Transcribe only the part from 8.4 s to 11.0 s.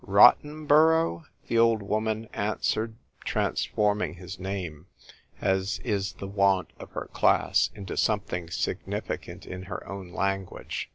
significant in her own language.